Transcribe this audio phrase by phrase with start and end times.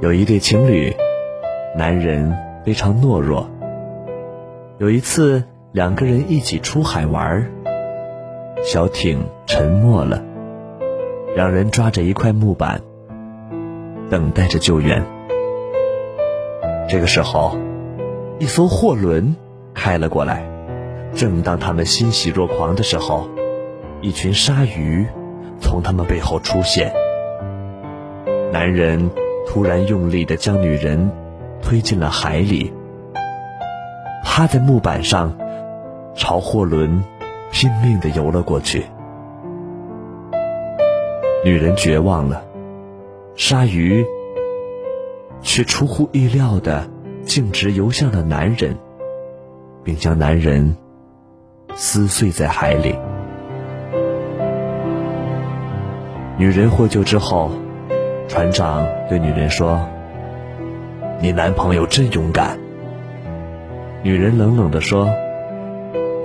[0.00, 0.94] 有一对情侣，
[1.76, 3.48] 男人非常懦弱。
[4.78, 7.50] 有一次，两个人一起出海玩，
[8.64, 10.22] 小艇沉没了，
[11.36, 12.82] 两人抓着一块木板，
[14.10, 15.02] 等待着救援。
[16.88, 17.56] 这个时候，
[18.38, 19.34] 一艘货轮
[19.74, 20.44] 开了过来。
[21.14, 23.28] 正当他们欣喜若狂的时候，
[24.00, 25.06] 一群鲨鱼
[25.60, 26.92] 从他们背后出现。
[28.52, 29.10] 男人
[29.46, 31.10] 突然用力地将女人
[31.62, 32.72] 推进了海里，
[34.24, 35.36] 趴在木板上，
[36.14, 37.02] 朝货轮
[37.52, 38.84] 拼命地游了过去。
[41.44, 42.44] 女人绝望了，
[43.36, 44.04] 鲨鱼
[45.40, 46.88] 却出乎意料地
[47.24, 48.76] 径直游向了男人，
[49.82, 50.76] 并将男人。
[51.76, 52.94] 撕碎在海里。
[56.38, 57.50] 女人获救之后，
[58.28, 59.88] 船长对女人说
[61.20, 62.58] ：“你男朋友真勇敢。”
[64.02, 65.08] 女人冷冷地说：“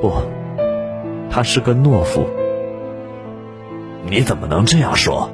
[0.02, 0.12] 不，
[1.30, 2.28] 他是个懦夫。”
[4.10, 5.30] 你怎么能这样说？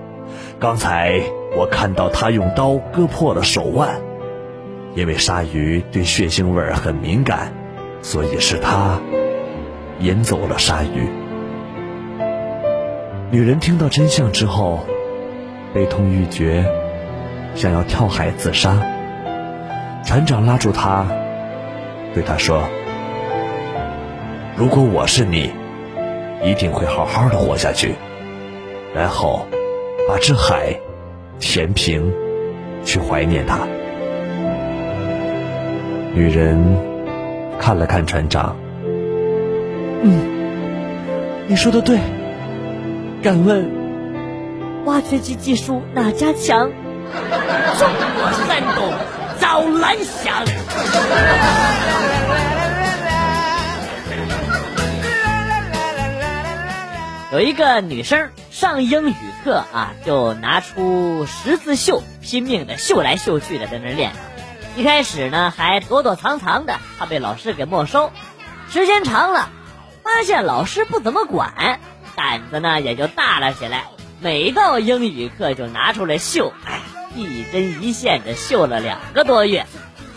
[0.60, 1.22] 刚才
[1.56, 4.02] 我看到他用刀割破了手腕，
[4.96, 7.54] 因为鲨鱼对血腥味很敏感，
[8.02, 9.00] 所以是他。
[10.00, 11.10] 引走了鲨鱼。
[13.32, 14.86] 女人听到真相之后，
[15.76, 16.64] 悲痛欲绝，
[17.54, 18.82] 想要跳海自杀。
[20.06, 21.06] 船长拉住她，
[22.14, 22.64] 对她说
[24.56, 25.52] ：“如果我是你，
[26.46, 27.94] 一定会好好的活下去，
[28.96, 29.46] 然后
[30.08, 30.80] 把这海
[31.40, 32.10] 填平，
[32.86, 33.68] 去怀念他。”
[36.16, 36.58] 女人
[37.60, 38.56] 看了看船长。
[40.04, 40.22] 嗯，
[41.48, 42.00] 你说的对。
[43.22, 43.66] 敢问，
[44.86, 46.70] 挖掘机技术哪家强？
[46.70, 48.94] 中国山东
[49.40, 50.46] 赵兰香。
[57.32, 64.12] 有一个女生上英语课啊，就拿出十字绣，拼命的绣来绣去的在那练。
[64.76, 68.12] 一开始呢，还躲躲藏藏的，怕被老师给没收。
[68.70, 69.50] 时间长了。
[70.04, 71.80] 发现老师不怎么管，
[72.16, 73.86] 胆子呢也就大了起来。
[74.22, 76.80] 每到英语课就拿出来绣，哎，
[77.16, 79.66] 一针一线的绣了两个多月，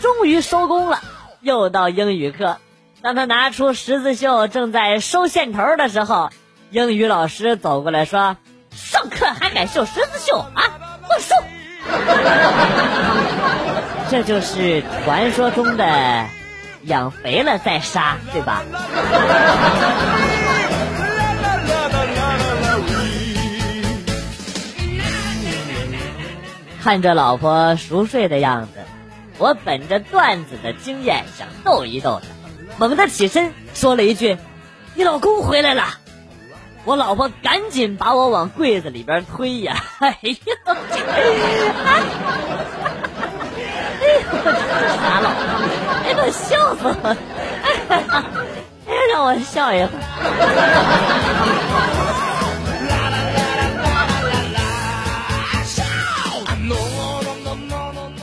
[0.01, 1.01] 终于收工了。
[1.41, 2.57] 又到英语课，
[3.01, 6.29] 当他拿出十字绣，正在收线头的时候，
[6.71, 8.37] 英语老师走过来说
[8.71, 10.63] ：“上课还敢绣十字绣啊？
[11.07, 11.35] 给我收！”
[14.09, 16.25] 这就是传说中的。
[16.83, 18.63] 养肥了再杀，对吧？
[26.81, 28.79] 看着老婆熟睡的样子，
[29.37, 32.27] 我本着段子的经验想逗一逗她，
[32.77, 34.37] 猛地起身说了一句
[34.95, 35.83] ：“你老公回来了。”
[36.85, 39.83] 我老婆赶紧把我往柜子里边推呀！
[39.99, 40.29] 哎呦，
[41.83, 41.99] 哎
[44.01, 44.23] 呦，
[44.95, 45.35] 傻老婆！
[46.05, 47.15] 哎，呦笑死我！
[48.87, 49.89] 哎，让我笑一会儿。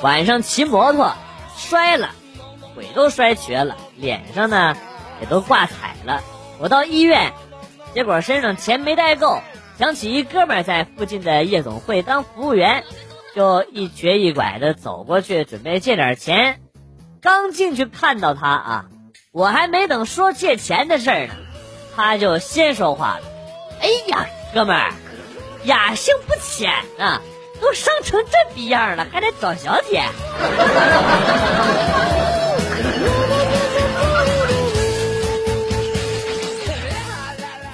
[0.06, 1.16] 晚上骑摩托
[1.56, 2.10] 摔了，
[2.76, 4.76] 腿都摔瘸了，脸上呢
[5.20, 6.22] 也都挂彩了。
[6.60, 7.32] 我到医院，
[7.92, 9.40] 结果身上钱没带够，
[9.80, 12.84] 想起一哥们在附近的夜总会当服务员，
[13.34, 16.60] 就一瘸一拐的走过去，准备借点钱。
[17.20, 18.84] 刚进去看到他啊，
[19.32, 21.34] 我还没等说借钱的事儿呢，
[21.96, 23.22] 他就先说话了。
[23.80, 24.92] 哎呀，哥们儿，
[25.64, 27.20] 雅兴不浅啊，
[27.60, 30.02] 都伤成这逼样了，还得找小姐。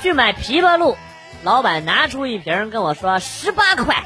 [0.02, 0.96] 去买枇杷露，
[1.44, 4.02] 老板拿出一瓶跟我说十八块，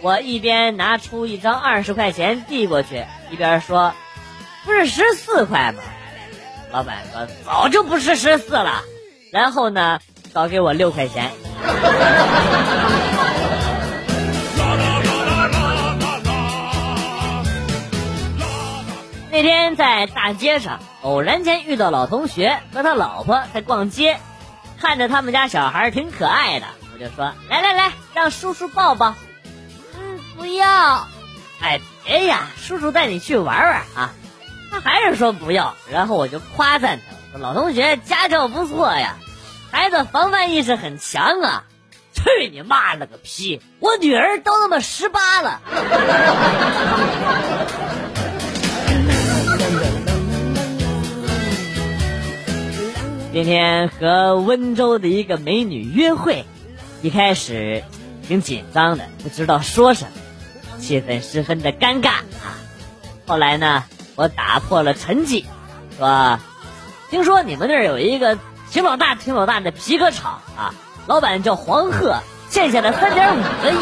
[0.00, 3.92] 我一边拿出一张二十块钱递过去，一边说。
[4.64, 5.82] 不是十四块吗？
[6.70, 8.82] 老板说早就不是十四了，
[9.32, 9.98] 然后呢，
[10.34, 11.30] 少给我六块钱。
[19.38, 24.18] 那天在大街上偶然间遇到老同学和他老婆在逛街，
[24.80, 29.14] 看着他们家小孩挺可爱的，我就说来来来，让叔叔抱抱。
[29.96, 31.06] 嗯，不要。
[31.60, 34.10] 哎，别呀，叔叔带你去玩玩啊。
[34.72, 36.98] 他还是说不要，然后我就夸赞
[37.32, 39.18] 他：“老同学家教不错呀，
[39.70, 41.62] 孩子防范意识很强啊。”
[42.12, 43.62] 去你妈了个屁！
[43.78, 45.60] 我女儿都他妈十八了。
[53.30, 56.46] 今天和温州的一个美女约会，
[57.02, 57.84] 一开始
[58.26, 60.12] 挺紧张的，不知道说什么，
[60.80, 62.56] 气氛十分的尴尬啊。
[63.26, 63.84] 后来呢，
[64.16, 65.44] 我打破了沉寂，
[65.98, 66.38] 说
[67.10, 68.38] ：“听说你们那儿有一个
[68.70, 70.72] 挺老大、挺老大的皮革厂啊，
[71.06, 72.16] 老板叫黄鹤，
[72.48, 73.76] 欠下了三点五个亿，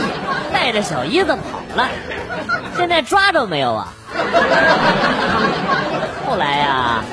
[0.53, 1.41] 带着小姨子跑
[1.77, 1.89] 了，
[2.77, 3.95] 现在抓着没有啊？”
[6.27, 7.05] 后来呀，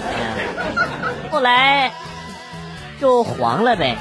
[1.29, 1.93] 后来。
[3.03, 3.97] 就黄了呗。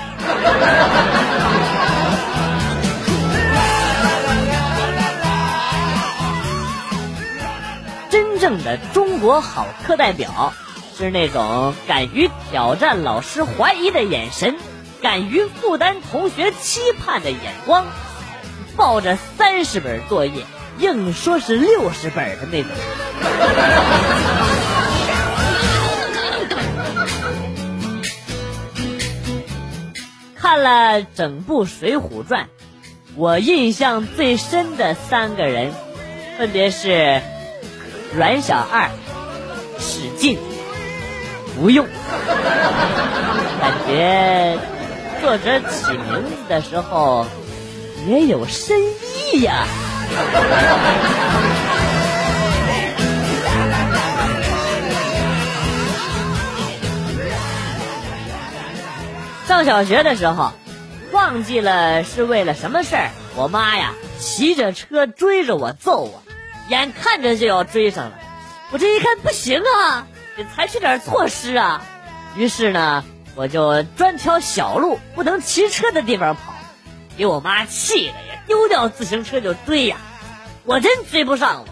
[8.09, 10.53] 真正的中国好课代表，
[10.97, 14.57] 是那种敢于挑战老师怀疑的眼神，
[15.03, 17.87] 敢于负担同学期盼的眼光，
[18.77, 20.45] 抱着三十本作业
[20.79, 22.71] 硬说是六十本的那种。
[30.73, 32.45] 了整部《水浒传》，
[33.15, 35.73] 我印象最深的三个人，
[36.39, 37.21] 分别是
[38.17, 38.89] 阮小二、
[39.79, 40.39] 史进、
[41.59, 41.87] 吴用。
[43.61, 44.59] 感觉
[45.21, 47.27] 作者起名字的时候
[48.09, 48.79] 也有深
[49.35, 49.67] 意呀。
[59.47, 60.53] 上小学的时候，
[61.13, 66.23] 忘记了是为了什么事儿，我妈呀骑着车追着我揍我，
[66.69, 68.19] 眼看着就要追上了，
[68.71, 70.07] 我这一看不行啊，
[70.37, 71.83] 得采取点措施啊，
[72.35, 73.05] 于是呢，
[73.35, 76.55] 我就专挑小路不能骑车的地方跑，
[77.19, 79.99] 给我妈气的呀，丢掉自行车就追呀，
[80.65, 81.69] 我真追不上我，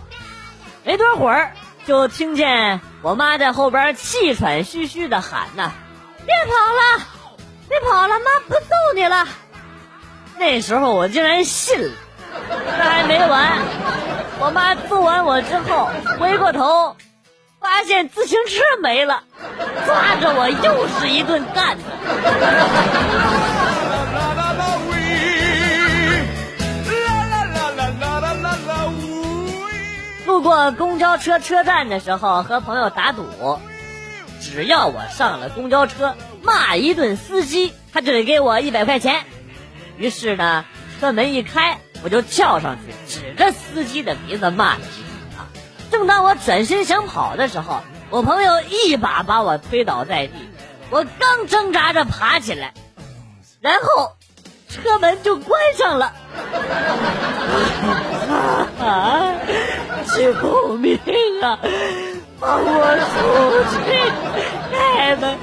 [0.85, 1.55] 没多会儿
[1.87, 5.73] 就听见我妈在后边气喘吁吁的喊呐
[6.27, 7.07] ：“别跑了！”
[7.71, 9.27] 别跑了，妈不揍你了。
[10.39, 11.91] 那时候我竟然信了。
[12.77, 13.59] 这还没完，
[14.39, 15.89] 我妈揍完我之后，
[16.19, 16.97] 回过头，
[17.59, 19.23] 发现自行车没了，
[19.87, 21.79] 抓着我又是一顿干。
[30.27, 33.59] 路过公交车车站的时候，和朋友打赌。
[34.43, 39.25] 只要我上了公交车，骂一顿司机，他就得给我一百块钱。
[39.97, 40.65] 于是呢，
[41.01, 45.03] 车门一开，我就跳上去，指着司机的鼻子骂了一句
[45.37, 45.49] 啊！
[45.91, 50.33] 正当我转身想跑的时候，我朋友一把把我推倒在地，
[50.91, 52.73] 我刚挣扎着爬起来，
[53.61, 54.13] 然后
[54.69, 56.13] 车门就关上了。
[58.81, 59.35] 啊！
[60.07, 60.99] 救命
[61.43, 61.59] 啊！
[62.39, 63.15] 放我出
[63.75, 63.79] 去！
[64.73, 65.37] 开门！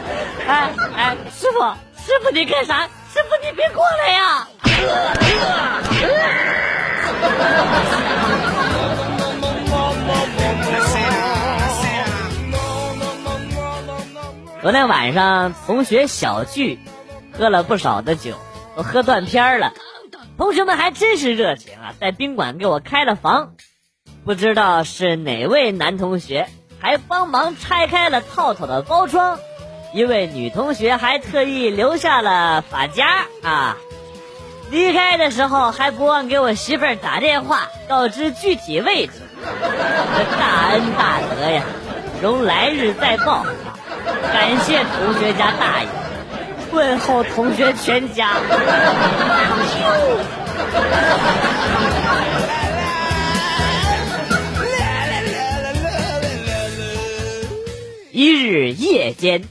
[0.48, 1.60] 哎哎，师傅，
[2.07, 2.85] 师傅你干啥？
[2.85, 4.47] 师傅你别过来呀！
[14.61, 16.79] 昨天晚上同学小聚，
[17.33, 18.37] 喝了不少的酒，
[18.77, 19.73] 都喝断片了。
[20.37, 23.55] 同学们还真是热情啊，在宾馆给我开了房。
[24.23, 26.47] 不知道是哪位男同学。
[26.79, 29.39] 还帮忙拆开了套套的包装，
[29.94, 33.77] 一位女同学还特意留下了发夹啊！
[34.70, 39.13] 离开的时候还不忘给我媳妇儿打电话，告知具体位置。
[40.38, 41.63] 大恩大德呀，
[42.22, 43.46] 容来日再报。
[44.34, 45.88] 感谢同学家大爷，
[46.74, 48.32] 问候同学全家。
[58.12, 59.44] 一日夜间，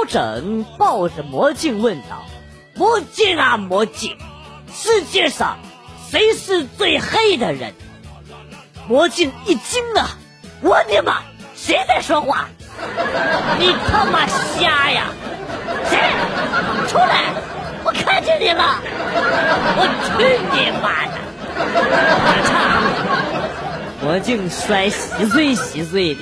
[0.00, 2.24] 包拯抱着魔镜问道
[2.74, 4.16] ：“魔镜啊魔镜，
[4.72, 5.58] 世界上
[6.10, 7.74] 谁是最黑的人？”
[8.88, 10.16] 魔镜一惊啊！
[10.62, 11.18] 我的妈，
[11.54, 12.48] 谁在说话？
[13.60, 15.08] 你他妈瞎呀！
[15.90, 15.98] 谁？
[16.88, 17.34] 出来！
[17.84, 18.80] 我看见你了！
[19.76, 21.12] 我去你妈的！
[21.60, 22.32] 我
[24.00, 24.06] 操！
[24.06, 26.20] 魔镜摔稀碎稀碎的。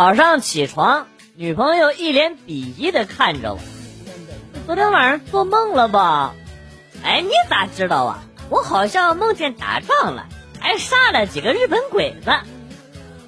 [0.00, 3.58] 早上起床，女朋友一脸鄙夷的看着我
[4.64, 6.32] ：“昨天晚上做梦了吧
[7.04, 8.22] ？”“哎，你咋知道啊？
[8.48, 10.24] 我好像梦见打仗了，
[10.58, 12.32] 还杀了几个日本鬼子。”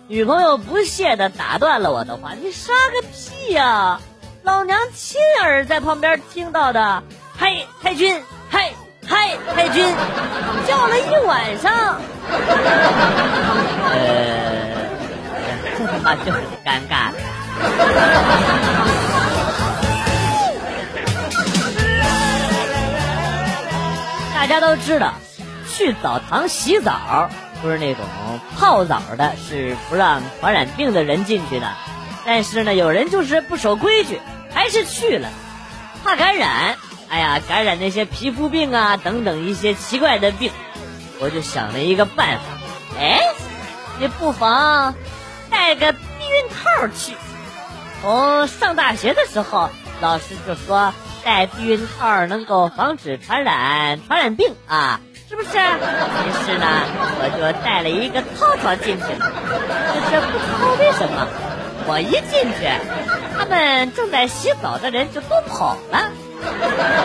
[0.08, 4.00] 女朋友不屑的打断了我的话：“你杀个屁呀！
[4.42, 7.02] 老娘亲耳在旁边听到的。”
[7.36, 8.72] 嗨，太君，嗨
[9.06, 9.94] 嗨，太君，
[10.66, 12.00] 叫了一晚上。
[13.92, 14.81] 呃，
[15.92, 17.12] 这他妈就很尴尬。
[24.34, 25.12] 大家都知道，
[25.70, 27.30] 去澡堂洗澡
[27.60, 28.04] 不是那种
[28.58, 31.70] 泡澡的，是不让传染病的人进去的。
[32.24, 34.20] 但是呢，有人就是不守规矩，
[34.52, 35.28] 还是去了，
[36.02, 36.76] 怕感染。
[37.08, 40.50] 哎呀，感染那些皮肤病啊等等一些奇怪的病，
[41.20, 42.44] 我就想了一个办法。
[42.98, 43.20] 哎，
[44.00, 44.94] 你不妨
[45.62, 47.14] 带个避孕套去。
[48.00, 50.92] 从上大学的时候，老师就说。
[51.24, 55.50] 带避孕套能够防止传染传染病啊，是不是？
[55.50, 56.66] 于是呢，
[57.20, 59.04] 我就带了一个套套进去。
[59.06, 59.10] 可
[60.10, 61.28] 是不知道为什么，
[61.86, 62.66] 我一进去，
[63.38, 66.10] 他们正在洗澡的人就都跑了。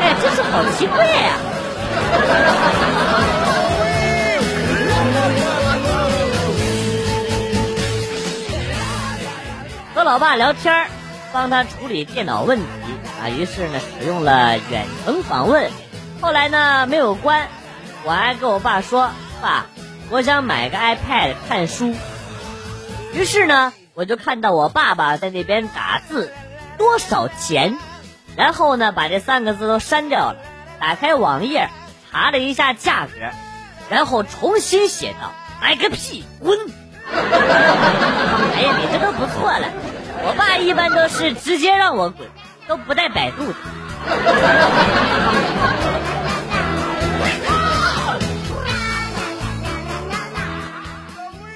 [0.01, 1.33] 哎，真是好奇怪呀！
[10.07, 10.87] 老爸聊天
[11.33, 12.65] 帮他处理电脑问题。
[13.21, 15.69] 啊，于是呢，使用了远程访问，
[16.21, 17.49] 后来呢没有关，
[18.05, 19.11] 我还跟我爸说，
[19.41, 19.65] 爸，
[20.09, 21.93] 我想买个 iPad 看书。
[23.13, 26.31] 于是呢，我就看到我爸爸在那边打字，
[26.77, 27.77] 多少钱？
[28.37, 30.37] 然后呢，把这三个字都删掉了，
[30.79, 31.69] 打开网页
[32.09, 33.11] 查了一下价格，
[33.89, 36.57] 然后重新写道：买个屁，滚！
[37.07, 39.67] 哎呀，你这都不错了，
[40.27, 42.27] 我爸一般都是直接让我滚。
[42.67, 43.53] 都不带百度的。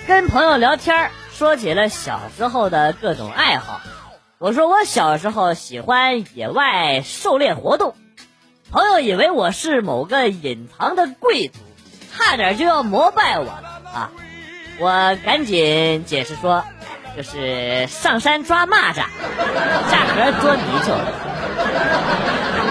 [0.07, 3.81] 跟朋友聊天说起了小时候的各种爱好。
[4.37, 7.93] 我说我小时候喜欢野外狩猎活动，
[8.71, 11.59] 朋友以为我是某个隐藏的贵族，
[12.13, 14.11] 差点就要膜拜我了啊！
[14.79, 16.63] 我赶紧解释说。
[17.15, 19.03] 就是上山抓蚂蚱，
[19.89, 20.97] 下河捉泥鳅。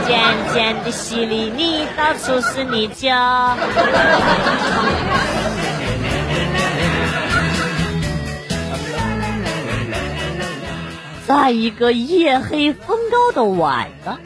[0.06, 0.18] 尖
[0.52, 3.56] 尖的溪里，你到处是泥鳅。
[11.26, 14.18] 在一个夜黑风高的晚上，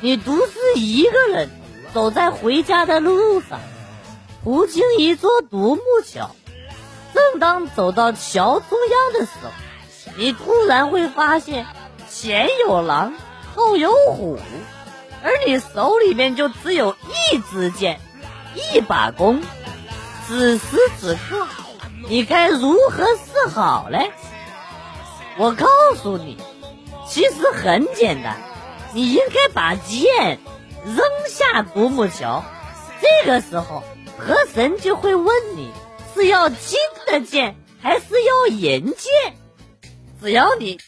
[0.00, 1.48] 你独自一个人
[1.94, 3.60] 走在回家的路上，
[4.44, 6.34] 途经一座独木桥。
[7.14, 9.50] 正当走到桥中央的时候，
[10.16, 11.66] 你突然会发现
[12.10, 13.14] 前有狼，
[13.54, 14.38] 后有虎，
[15.22, 16.96] 而你手里面就只有
[17.32, 18.00] 一支箭，
[18.54, 19.42] 一把弓。
[20.26, 21.46] 此时此刻，
[22.08, 24.12] 你该如何是好嘞？
[25.38, 25.66] 我告
[25.96, 26.36] 诉你，
[27.08, 28.36] 其实很简单，
[28.92, 30.38] 你应该把剑
[30.84, 30.96] 扔
[31.28, 32.44] 下独木桥。
[33.00, 33.82] 这个时候，
[34.18, 35.72] 河神就会问你。
[36.22, 39.10] 是要金的剑还是要银剑？
[40.22, 40.78] 只要你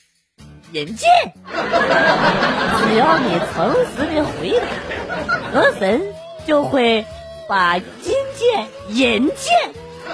[0.71, 1.11] 银剑，
[1.51, 6.01] 只要你诚实的回答，河神
[6.47, 7.05] 就会
[7.49, 9.73] 把金剑、银剑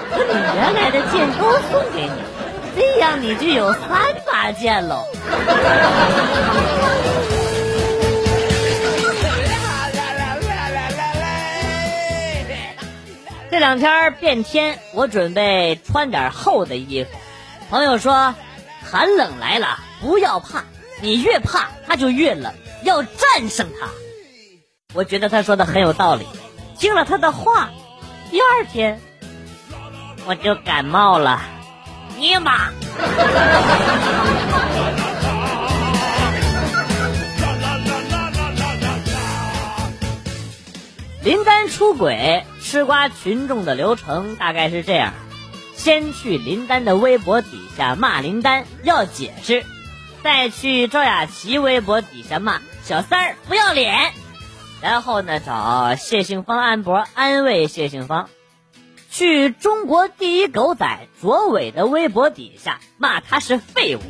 [0.09, 2.11] 和你原来的剑都送给你，
[2.75, 3.91] 这样你就有三
[4.25, 5.05] 把剑喽。
[13.51, 17.09] 这两天变天，我准备穿点厚的衣服。
[17.69, 18.33] 朋友说，
[18.81, 20.63] 寒冷来了，不要怕，
[21.01, 22.53] 你越怕它就越冷，
[22.83, 23.89] 要战胜它。
[24.93, 26.25] 我觉得他说的很有道理。
[26.79, 27.71] 听了他的话，
[28.29, 29.01] 第二天
[30.25, 31.41] 我就感冒了。
[32.17, 32.69] 尼玛！
[41.21, 42.45] 林丹出轨。
[42.71, 45.13] 吃瓜群众的流程大概是这样：
[45.75, 49.65] 先去林丹的微博底下骂林丹要解释，
[50.23, 54.13] 再去赵雅琪微博底下骂小三儿不要脸，
[54.81, 58.29] 然后呢找谢杏芳安博安慰谢杏芳，
[59.09, 64.01] 去中国第一狗仔卓伟的微博底下骂他是废物，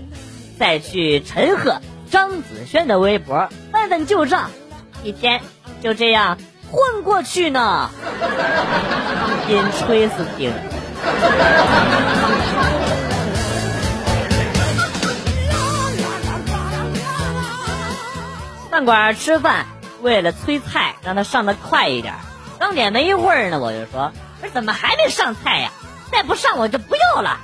[0.59, 4.51] 再去陈赫张子萱的微博翻翻旧账，
[5.03, 5.41] 一天
[5.81, 6.37] 就这样。
[6.71, 7.89] 混过去呢，
[9.49, 10.53] 阴吹死听。
[18.69, 19.65] 饭馆吃饭，
[20.01, 22.13] 为了催菜，让他上的快一点。
[22.57, 25.71] 刚点没一会儿呢，我就说：“这怎么还没上菜呀？
[26.09, 27.39] 再不上我就不要了。”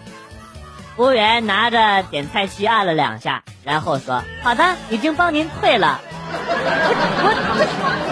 [0.95, 7.29] 服务员拿着点菜器按了两下，然后说：“好的，已经帮您退了。”我
[7.59, 8.06] 我，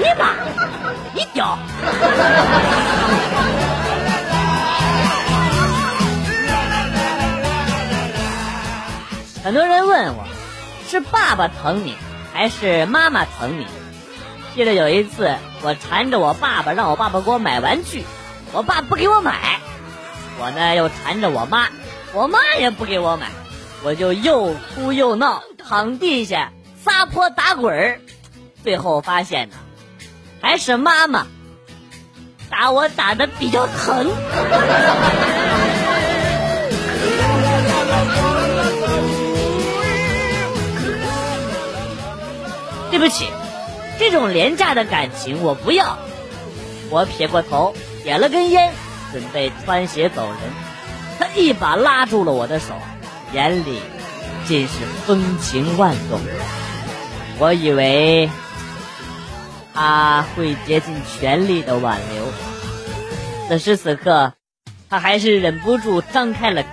[0.00, 0.32] 你妈，
[1.12, 1.58] 你屌！
[9.44, 10.24] 很多人问我，
[10.88, 11.94] 是爸爸疼你，
[12.32, 13.66] 还是妈妈疼你？
[14.54, 18.02] 记得有一次，我缠着我爸爸，让我爸爸给我买玩具，
[18.52, 19.60] 我爸不给我买。
[20.40, 21.68] 我呢又缠着我妈，
[22.14, 23.26] 我妈也不给我买，
[23.82, 26.52] 我就又哭又闹，躺地下
[26.82, 28.00] 撒泼打滚儿。
[28.62, 29.56] 最后发现呢，
[30.40, 31.26] 还是妈妈
[32.48, 34.10] 打我打的比较疼。
[42.90, 43.28] 对不起，
[43.98, 45.98] 这种廉价的感情我不要。
[46.90, 48.72] 我撇过头，点了根烟，
[49.12, 50.38] 准备穿鞋走人。
[51.18, 52.74] 他一把拉住了我的手，
[53.32, 53.80] 眼里
[54.46, 54.72] 尽是
[55.06, 56.18] 风情万种。
[57.38, 58.28] 我以为
[59.74, 62.24] 他会竭尽全力的挽留，
[63.48, 64.34] 此时此刻，
[64.88, 66.68] 他还是忍不住张开了口。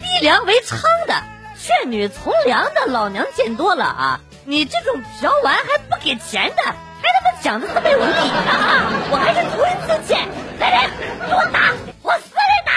[0.00, 1.14] 逼良为娼的，
[1.58, 4.20] 劝女从良的，老娘见多了啊！
[4.46, 8.04] 你这种嫖完还不给钱的，还他妈讲的特别有理！
[9.10, 10.90] 我还是头一次见，来人，
[11.28, 11.72] 给我打，
[12.02, 12.72] 我死里打！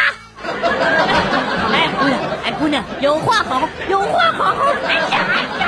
[1.74, 5.67] 哎，姑娘，哎，姑娘，有话好，有话好好，哎呀，哎呀！